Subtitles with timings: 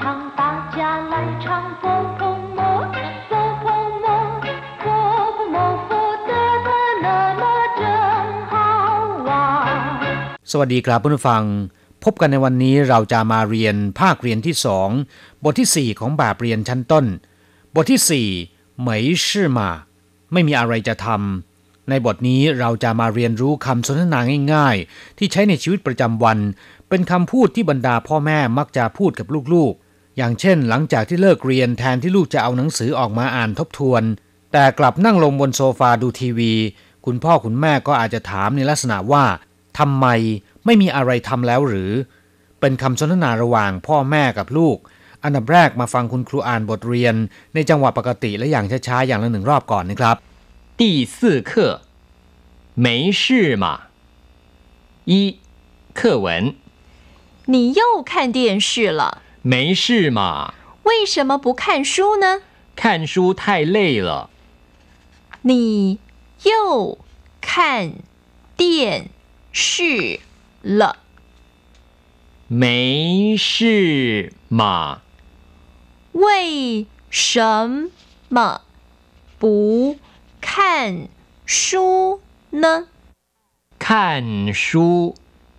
[0.00, 0.02] 唱，
[0.40, 0.42] 大
[0.76, 0.78] 家
[1.12, 1.46] 来唱
[1.80, 1.84] 佛
[2.18, 2.20] 佛
[2.56, 2.60] 摩，
[3.28, 3.30] 佛
[3.62, 3.64] 佛
[4.02, 4.06] 摩，
[4.82, 4.86] 佛
[5.36, 5.90] 佛摩佛
[6.28, 6.32] 得
[6.66, 6.68] 得
[7.04, 7.06] 那
[7.40, 7.42] 么
[7.78, 7.80] 真
[8.50, 8.52] 好
[9.28, 9.28] 玩。
[10.50, 11.44] สวัสดีครับเพื่อนผู้ฟัง
[12.04, 14.88] พบกันในวันนี้เราจะมาเรียนภาคเรียนที่สอง
[15.44, 17.04] บทที่ 4 ของแบบเรียนชั้นต้น
[17.74, 19.68] บทที่ 4 เหมยชื่อมา
[20.32, 24.20] ไม่มีอะไรจะทำในบทนี้เราจะมาเรียนรู้คำสนทนา
[24.52, 26.38] ง่ายๆ ที่ใช้ในชีวิตประจำวัน
[26.88, 29.79] เป็นคำพูดที่บรรดาพ่อแม่มักจะพูดกับลูกๆ
[30.16, 34.02] อย่างเช่น หลังจากที่เลิกเรียนแทนที่ลูกจะเอาหนังสือออกมาอ่านทบทวน
[34.52, 36.52] แต่กลับนั่งลงบนโซฟาดูทีวี
[37.06, 39.24] คุณพ่อคุณแม่ก็อาจจะถามในลักษณะว่า
[39.78, 40.06] ทำไม
[40.64, 41.90] ไม่มีอะไรทำแล้วหรือ
[42.60, 44.76] เป็นคำสนทนาระหว่างพ่อแม่กับลูก
[45.24, 47.14] อันดับแรกมาฟังคุณครูอ่านบทเรียน
[47.54, 50.16] ในจังหวะปกติและอย่างช้าๆ อย่างละหนึ่งรอบก่อนนะครับ
[50.80, 50.82] 第
[51.16, 51.18] 四
[51.50, 51.52] 课，
[52.86, 52.86] 没
[53.20, 53.22] 事
[53.62, 53.66] 嘛？
[55.10, 55.12] 一，
[55.98, 56.28] 课文，
[57.52, 58.38] 你又看电
[58.68, 58.70] 视
[59.00, 59.02] 了，
[59.43, 60.53] 没事嘛？
[60.83, 62.41] 为什么不看书呢？
[62.75, 64.29] 看书太累了。
[65.41, 65.99] 你
[66.43, 66.99] 又
[67.39, 67.93] 看
[68.55, 69.09] 电
[69.51, 70.19] 视
[70.61, 70.97] 了，
[72.47, 75.01] 没事嘛？
[76.11, 77.89] 为什
[78.29, 78.61] 么
[79.39, 79.97] 不
[80.39, 81.09] 看
[81.45, 82.21] 书
[82.51, 82.87] 呢？
[83.79, 85.15] 看书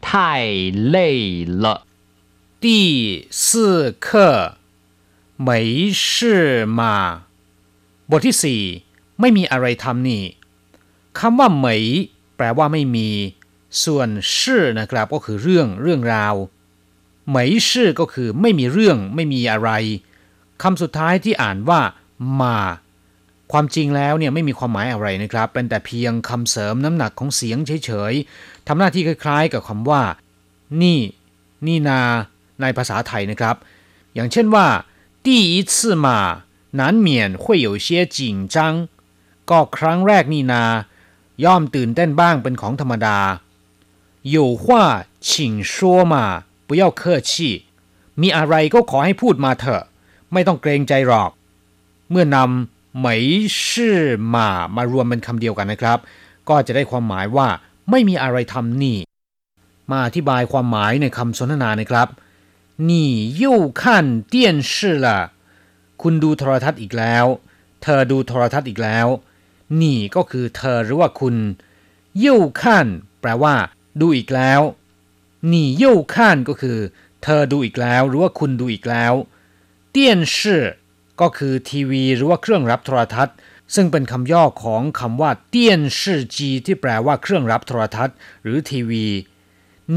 [0.00, 1.85] 太累了。
[2.63, 2.65] 第
[3.43, 4.57] 四课
[5.47, 6.81] 没事嘛
[8.09, 8.61] บทที่สี่
[9.19, 10.23] ไม่มีอะไรทำนี่
[11.19, 11.83] คำว่าเหมย
[12.35, 13.09] แปลว่าไม่มี
[13.83, 16.35] ส่วนชื่อนะครับก็คือเรื่องเรื่องราว
[17.29, 19.69] เหมยชื่อก็คือไม่มีเรื่องไม่มีอะไร
[20.63, 21.81] คำสุดท้ายที่อ่านว่า
[22.41, 22.57] มา
[23.51, 30.03] ความจริงแล้วเนี่ยไม่มีความหมายอะไรนะครับ เป็นแต่เพียงคำเสริมน้ำหนักของเสียงเฉยๆทำหน้าที่คล้ายๆ กับคำว่า
[30.81, 30.99] นี่
[31.67, 32.01] นี่นา
[32.61, 33.55] ในภาษาไทยนะครับ
[34.13, 34.67] อย่างเช่นว่า
[35.25, 35.73] 第一次
[36.05, 36.07] 嘛
[36.79, 37.07] 难免
[37.41, 38.17] 会有些紧
[38.53, 38.55] 张
[39.49, 40.63] ก็ครั้งแรกนี่นา
[41.43, 43.19] ย่อมตื่นเต้นบ้างเป็นของธรรมดา
[44.35, 44.65] 有话
[45.27, 45.29] 请
[45.71, 45.73] 说
[46.13, 46.15] 嘛
[46.67, 47.31] 不要客气
[48.21, 49.83] มีอะไรก็ขอให้พูดมาเถอะ
[50.33, 51.31] ไม่ต้องเกรงใจหรอก
[52.09, 53.23] เมื่อนำเหมย
[53.67, 53.97] ชื่อ
[54.35, 55.99] มามารวมเป็นคำเดียวกันนะครับ
[56.49, 57.47] ก็จะได้ความหมายว่า
[57.89, 58.97] ไม่มีอะไรทำนี่
[59.91, 62.07] มาอธิบายความหมายในคำสนทนานะครับ
[62.89, 62.91] 你
[63.41, 63.81] 又看
[64.33, 64.33] 电
[64.71, 64.73] 视
[65.05, 65.07] 了
[66.01, 67.25] คุณดูโทรทัศน์อีกแล้ว
[67.81, 69.07] เธอดูโทรทัศน์อีกแล้ว
[69.81, 71.35] นี่ก็คือเธอหรือว่าคุณ
[72.23, 72.25] 又
[72.61, 72.63] 看
[73.21, 73.55] แปลว่า
[74.01, 74.61] ดูอีกแล้ว
[75.51, 76.15] นี่又看
[76.47, 76.77] ก็คือ
[77.23, 79.13] เธอดูอีกแล้ว หรือว่าคุณดูอีกแล้ว
[79.91, 80.63] เตี้ยนชื่อ
[81.21, 83.35] ก็คือทีวี หรือว่าเครื่องรับโทรทัศน์
[83.75, 89.07] ซึ่งเป็นคำย่อของคำว่าเตี้ยนชื่อจีที่แปลว่าเครื่องรับโทรทัศน์ หรือทีวี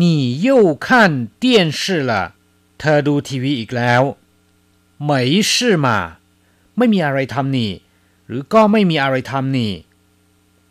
[0.01, 0.03] 你
[0.47, 0.49] 又
[0.87, 0.89] 看
[1.43, 1.45] 电
[1.81, 2.13] 视了
[2.79, 4.03] เธอดูทีวีอีกแล้ว
[5.09, 5.11] 没
[5.51, 5.53] 事
[5.85, 5.87] 嘛
[6.77, 7.71] ไม่มีอะไรทำนี่
[8.27, 9.73] หรือก็ไม่มีอะไรทำนี่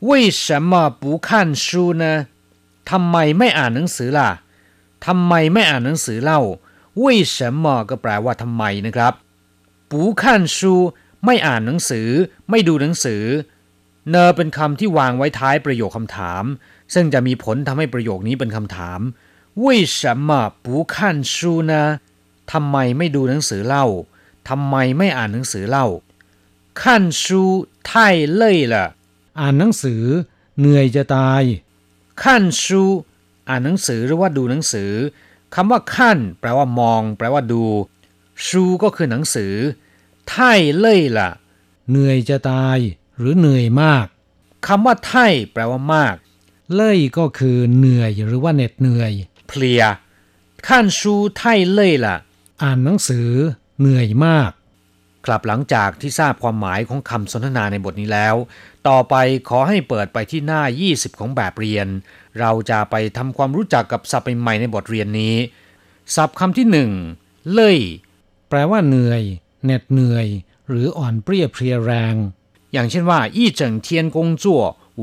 [0.08, 0.10] 为
[0.44, 1.28] 什么不看
[1.64, 1.66] 书
[2.02, 2.04] 呢
[2.90, 4.30] ทำไมไม่อ่านหนังสือล่ะ
[5.06, 6.42] ทำไมไม่อ่านหนังสือเล่า
[7.02, 7.04] 为
[7.36, 9.14] 什么ก็แปลว่าทำไมนะครับ
[9.90, 9.92] 不
[10.22, 10.24] 看
[10.58, 10.60] 书
[11.26, 12.10] ไม่อ่านหนังสือ
[12.50, 13.24] ไม่ดูหนังสือ
[14.10, 16.44] เนอเป็นคำที่วางไว้ท้ายประโยคคำถาม
[16.94, 19.00] ซึ่งจะมีผลทำให้ประโยคนี้เป็นคำถาม
[19.66, 20.30] 为什么
[20.64, 21.74] 不看书呢
[22.52, 23.86] ทำไมไม่ดูหนังสือเล่า
[24.50, 25.88] ทำไมไม่อ่านหนังสือเล่า
[26.80, 26.82] 看
[27.22, 27.24] 书
[27.88, 27.90] 太
[28.40, 28.42] 累
[28.74, 28.76] 了
[29.40, 30.04] อ่านหนังสือ
[30.60, 31.44] เหนื่อยจะตาย
[32.22, 32.84] ขั้นชู
[33.50, 34.92] อ่านหนังสือหรือว่าดูหนังสือ
[35.56, 37.64] คำว่าขั้นแปลว่ามอง แปลว่าดู
[38.46, 39.54] ชูก็คือหนังสือ
[40.30, 41.30] ไท่เล่ยละ
[41.90, 42.78] เหนื่อยจะตาย
[43.18, 44.06] หรือเหนื่อยมาก
[44.68, 46.16] คำว่าไท่แปลว่ามาก
[46.76, 49.12] เล่ยก็คือเหนื่อยหรือว่าเหน็ดเหนื่อย
[49.48, 49.82] เพลีย
[50.68, 52.18] ขั้นชูไท่เล่ยละ
[52.62, 53.30] อ่านหนังสือ
[53.80, 54.52] เหนื่อยมาก
[55.26, 58.36] ครับหลังจากที่ทราบความหมายของคำสนทนาในบทนี้แล้ว
[58.88, 59.16] ต่อไป
[59.50, 60.62] ขอให้เปิดไปที่หน้า
[60.92, 61.88] 20 ของแบบเรียน
[62.40, 65.36] เราจะไปทำความรู้จักกับศัพท์ใหม่ๆในบทเรียนนี้
[66.16, 66.92] ศัพท์คำที่หนึ่ง
[67.52, 67.80] เล่ย
[68.50, 69.22] แปลว่าเหนื่อย
[69.64, 70.28] เหน็ดเหนื่อย
[70.70, 72.16] หรืออ่อนเปรี้ยเพลียแรง
[72.74, 74.46] อย่างเช่นว่า一整天工作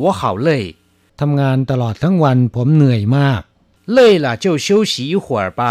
[0.01, 0.49] 我好累
[1.21, 3.43] ทำงานตลอดทั้งวันผมเหนื่อยมาก
[3.97, 5.63] 累了就休息一会儿吧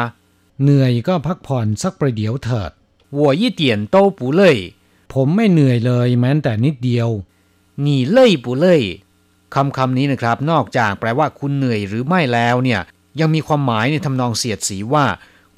[0.63, 2.71] เหนื่อยก็พักผ่อนสักประเดี๋ยวเถิด
[3.19, 3.61] 我一点
[3.93, 4.41] 都不累
[5.13, 7.09] ผมไม่เหนื่อยเลยแม้แต่นิดเดียว
[7.85, 8.65] 你累不累
[9.55, 12.81] คำคำนี้นะครับ นอกจากแปลว่าคุณเหนื่อยหรือไม่แล้วเนี่ย
[13.19, 15.05] ยังมีความหมายในทำนองเสียดสีว่า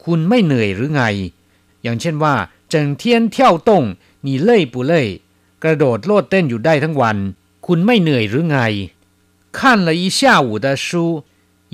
[0.04, 1.04] คุณไม่เหนื่อยหรือไง
[1.84, 2.36] อย่างเช่นว่า
[2.74, 3.04] 整天
[3.34, 3.36] 跳
[3.68, 3.70] 动
[4.26, 4.94] 你累不累
[5.64, 7.18] กระโดดโลดเต้นอยู่ได้ทั้งวัน
[7.66, 8.58] คุณไม่เหนื่อยหรือไง
[9.58, 10.88] 看了一下午的书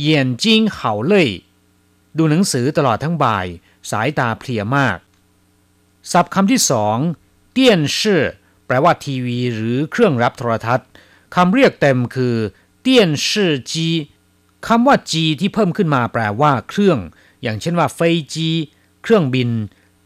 [0.02, 1.30] เย็นจิ้งเขาเล่ย
[2.16, 3.46] ดูหนังสือตลอดทั้งบ่าย
[3.90, 4.98] สายตาเพลียมาก
[6.10, 6.96] ศัพท์คำที่สอง
[7.52, 8.22] เตี้ยนชื่อ
[8.66, 10.88] แปลว่าทีวีหรือเครื่องรับโทรทัศน์
[11.34, 12.36] คำเรียกเต็มคือ
[12.80, 13.88] เตี้ยนชื่อจี
[14.66, 16.98] คำว่าจีที่เพิ่มขึ้นมาแปลว่าเครื่อง
[17.42, 18.48] อย่างเช่นว่าเฟยจี
[19.02, 19.50] เครื่องบิน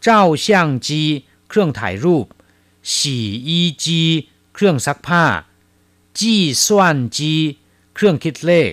[0.03, 1.01] เจ้าช่างจี
[1.49, 2.25] เครื่องถ่ายรูป
[2.93, 3.17] ฉี
[3.47, 4.01] อีจี
[4.53, 5.23] เครื่องซักผ้า
[6.19, 7.33] จี้ส่วนจี
[7.95, 8.71] เครื่องคิดเลข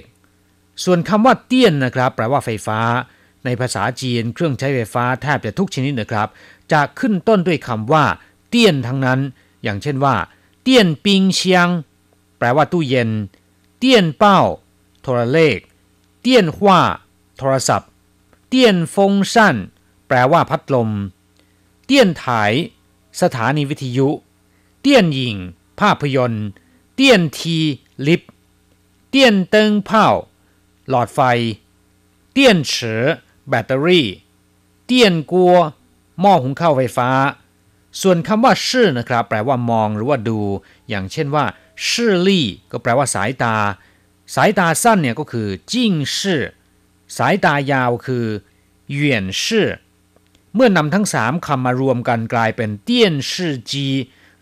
[0.84, 2.80] ส่วนคำว่าเตี้ยนนะครับ แปลว่าไฟฟ้า
[3.44, 6.28] ในภาษาจีนเครื่องใช้ไฟฟ้าแทบจะทุกชนิดนะครับ
[6.72, 8.04] จะขึ้นต้นด้วยคำว่า
[8.48, 9.20] เตี้ยนทั้งนั้น
[9.62, 10.16] อย่างเช่นว่า
[10.62, 11.68] เตี้ยนปิงเชียง
[12.38, 13.10] แปลว่าตู้เย็น
[13.78, 14.40] 電報
[15.02, 15.58] โทรเลข
[16.20, 16.80] 電話
[17.38, 17.90] โทรศัพท์
[18.48, 19.54] 電風扇
[20.08, 20.90] แปลว่าพัดลม
[21.86, 22.52] 電台
[23.20, 24.08] สถานีวิทยุ
[24.80, 25.36] 電影
[25.80, 26.46] ภาพยนตร์
[26.94, 27.58] เตี้ยนที
[28.06, 28.22] ลิฟ
[29.10, 30.06] เตี้ยนเติงเผา
[30.88, 31.20] หลอดไฟ
[32.32, 33.04] 電池
[33.48, 34.06] แบตเตอรี่
[34.86, 35.54] 電鍋
[36.20, 37.10] หม้อหุงข้าวไฟฟ้า
[38.00, 40.38] ส่วนคำว่าชื่อนะครับ แปลว่ามองหรือว่าดู
[40.88, 41.44] อย่างเช่นว่า
[41.88, 43.56] ชื่อลี่ ก็แปลว่าสายตา
[44.34, 46.42] สายตาสั้นเนี่ยก็คือจิ้งชื่อ
[47.16, 48.26] สายตายาวคือ
[48.90, 49.68] เหวียนชื่อ
[50.54, 53.86] เมื่อนำทั้งสามคำมารวมกันกลายเป็นเตี้ยนชื่อจี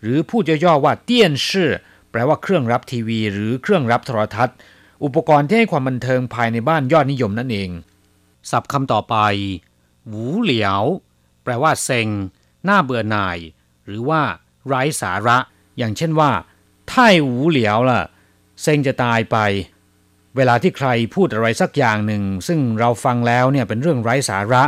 [0.01, 1.69] หรือพูดย่อๆว่าเตี้ยนชื่อ
[2.11, 4.57] แปลว่าเครื่องรับทีวี หรือเครื่องรับโทรทัศน์
[5.03, 7.69] อุปกรณ์ที่ให้ความบันเทิงภายในบ้านยอดนิยมนั่นเอง
[8.51, 9.15] ศัพท์คำต่อไป
[10.07, 10.83] หูเหลียว
[11.43, 12.07] แปลว่าเซ็ง
[12.65, 13.37] หน้าเบื่อหน่าย
[13.85, 14.21] หรือว่า
[14.67, 15.37] ไร้สาระ
[15.77, 16.31] อย่างเช่นว่า
[16.91, 18.01] ถ่าหูเหลียวล่ะ
[18.61, 19.37] เซ็งจะตายไป
[20.35, 24.63] เวลาที่ใครพูดอะไรสักอย่างหนึ่ง ซึ่งเราฟังแล้วเนี่ยเป็นเรื่องไร้สาระ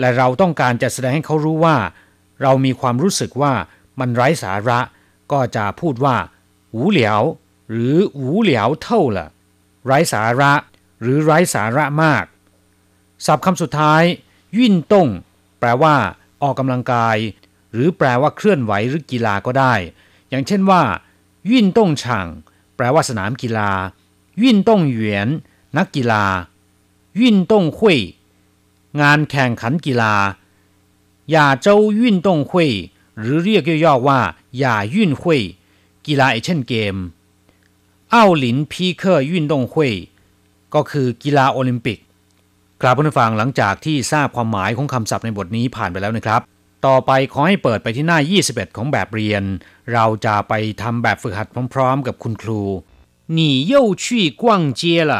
[0.00, 1.76] และเราต้องการจะแสดงให้เขารู้ว่า
[2.42, 3.52] เรามีความรู้สึกว่า
[4.00, 4.80] มันไร้สาระ
[5.32, 6.16] ก็จะพูดว่า
[6.72, 7.20] หูเหลียว
[7.70, 9.26] หรือหูเหลียวเท่าล่ะ
[9.88, 10.52] ไร้สาระ
[11.00, 12.24] หรือไร้สาระมาก
[13.26, 14.02] ศัพท์คำสุดท้าย
[14.58, 15.08] ยิ่นต้ง
[15.58, 15.96] แปลว่า
[16.42, 17.16] ออกกำลังกาย
[17.72, 19.74] หรือแปลว่าเคลื่อนไหวหรือกีฬาก็ได้
[20.28, 20.82] อย่างเช่นว่า
[21.50, 22.26] ยิ่นต้งช่าง
[22.76, 23.70] แปลว่าสนามกีฬา
[24.42, 25.28] ยิ่นต้งเหวียน
[25.76, 26.24] นักกีฬา
[27.20, 27.98] ยิ่นต้งหุย
[29.00, 30.14] งานแข่งขันกีฬา
[31.30, 32.70] หยาเจ้ายิ่นต้งหุย
[33.18, 34.20] หรือเรียกย่อๆว่า
[34.58, 35.40] หยายิ่นหุย
[36.06, 36.96] กีฬาเอเช่นเกม
[38.14, 39.94] อ้าวหลินพีเคอร์ยุ่นดงเว่ย
[40.74, 41.98] ก็คือกีฬาโอลิมปิก
[42.80, 46.40] ครับผู้ฟังหลังจากที่ทราบความหมายของคำศัพท์ในบทนี้ผ่านไปแล้วนะครับ
[46.86, 48.18] ต่อไปขอให้เปิดไปที่หน้า
[48.48, 49.42] 21 ของแบบเรียน
[49.92, 50.52] เราจะไป
[50.82, 52.62] ทำแบบฝึกหัดพร้อม ๆ กับคุณครู
[53.36, 53.40] 你
[53.72, 53.74] 又
[54.04, 54.06] 去
[54.42, 54.44] 逛
[54.80, 55.12] 街了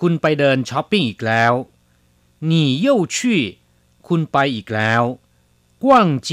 [0.00, 1.52] คุณไปเดินช้อปปิ้งอีกแล้ว
[2.50, 2.52] 你
[2.84, 3.16] 又去
[4.08, 5.02] คุณไปอีกแล้ว
[5.84, 5.86] 逛
[6.28, 6.30] 街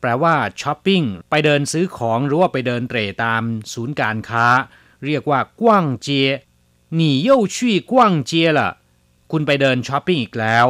[0.00, 3.42] แปลว่าช้อปปิ้งไปเดินซื้อของหรือว่าไปเดินเตร่ตาม
[3.72, 4.46] ศูนย์การค้า
[5.05, 6.27] เรียกว่ากว้างเจีย
[6.99, 7.57] 你又去
[7.91, 7.91] 逛
[8.29, 8.59] 街了
[9.31, 10.67] คุณไปเดินช้อปปิ้งอีกแล้ว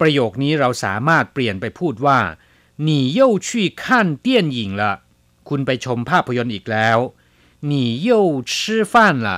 [0.00, 2.18] ประโยคนี้เราสามารถเปลี่ยนไปพูดว่า
[2.86, 3.50] 你又去
[3.82, 3.84] 看
[4.24, 4.82] 电影了
[5.48, 6.98] คุณไปชมภาพยนตร์อีกแล้ว
[7.70, 7.72] 你
[8.08, 8.10] 又
[8.52, 8.54] 吃
[8.92, 8.94] 饭
[9.26, 9.28] 了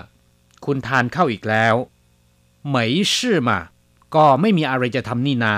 [0.65, 1.75] คุณทานข้าวอีกแล้ว
[2.75, 2.77] 没
[3.13, 3.15] 事
[3.49, 3.51] 嘛
[4.15, 5.55] ก็ไม่มีอะไรจะทำนี่นา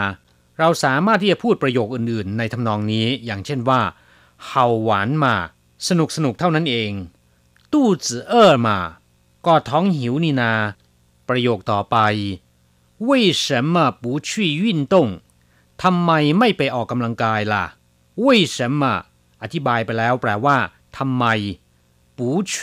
[0.58, 3.80] เราสามารถที่จะพูดประโยคอื่นๆ ในทำนองนี้ อย่างเช่นว่า
[4.46, 5.34] เฮาหวานมา
[5.88, 6.90] สนุกสนุกเท่านั้นเอง
[7.72, 8.78] ตู้จื่อเอ่อมา
[9.46, 10.52] ก็ท้องหิวนี่นา
[11.28, 11.96] ประโยคต่อไป
[13.08, 13.10] 为
[13.44, 14.30] 什么不去
[14.62, 14.94] 运动
[15.82, 17.64] ทำไมไม่ไปออกกำลังกายล่ะ
[18.24, 18.82] 为什么
[19.42, 20.56] อธิบายไปแล้วแปลว่า
[20.96, 21.24] ทำไม
[22.16, 22.18] 不
[22.52, 22.54] 去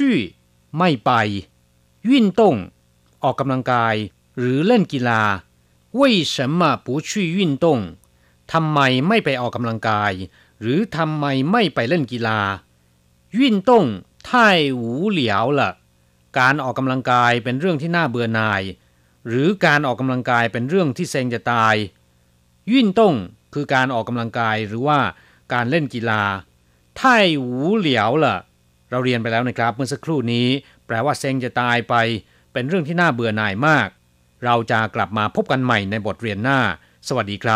[0.77, 1.11] ไม่ไป
[2.09, 2.41] 运动
[3.23, 3.95] ออกกำลังกาย
[4.37, 5.21] หรือเล่นกีฬา
[5.99, 6.01] 为
[6.33, 7.65] 什么不去运动
[8.51, 10.11] ทำไมไม่ไปออกกำลังกาย
[10.61, 12.39] หรือทำไมไม่ไปเล่นกีฬา
[14.30, 15.70] ท่ายหูเหลียวล่ะ
[16.38, 18.62] การออกกำลังกายเป็นเรื่องที่น่าเบื่อหน่าย
[19.28, 21.74] หรือการออกกำลังกายเป็นเรื่องที่เซ็งจะตาย
[22.72, 23.14] ยิ่นต้ง
[23.54, 24.98] คือการออกกำลังกายหรือว่า
[25.52, 26.22] การเล่นกีฬา
[27.00, 28.36] ท่ายหูเหลียวล่ะ
[28.90, 30.48] เราเรียนไปแล้วนะครับ เมื่อสักครู่นี้
[30.86, 31.94] แปลว่าเซ็งจะตายไป
[32.52, 33.88] เป็นเรื่องที่น่าเบื่อหน่ายมาก
[34.44, 36.60] เราจะกลับมาพบกันใหม่ในบทเรียนหน้า
[37.08, 37.54] สวัสดีครับ